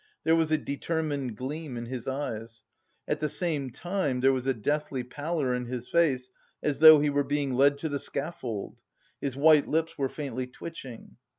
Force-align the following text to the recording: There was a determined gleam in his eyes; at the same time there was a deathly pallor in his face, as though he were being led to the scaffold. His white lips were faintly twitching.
There 0.23 0.35
was 0.35 0.49
a 0.49 0.57
determined 0.57 1.37
gleam 1.37 1.77
in 1.77 1.85
his 1.85 2.07
eyes; 2.07 2.63
at 3.07 3.19
the 3.19 3.29
same 3.29 3.69
time 3.69 4.21
there 4.21 4.33
was 4.33 4.47
a 4.47 4.53
deathly 4.55 5.03
pallor 5.03 5.53
in 5.53 5.65
his 5.67 5.87
face, 5.89 6.31
as 6.63 6.79
though 6.79 6.99
he 6.99 7.11
were 7.11 7.23
being 7.23 7.53
led 7.53 7.77
to 7.77 7.87
the 7.87 7.99
scaffold. 7.99 8.81
His 9.21 9.37
white 9.37 9.67
lips 9.67 9.99
were 9.99 10.09
faintly 10.09 10.47
twitching. 10.47 11.17